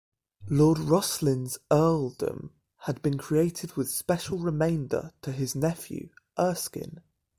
Lord 0.49 0.79
Rosslyn's 0.89 1.59
earldom 1.71 2.55
had 2.87 3.03
been 3.03 3.19
created 3.19 3.73
with 3.73 3.91
special 3.91 4.39
remainder 4.39 5.11
to 5.21 5.31
his 5.31 5.53
nephew, 5.53 6.09
Erskine. 6.39 7.01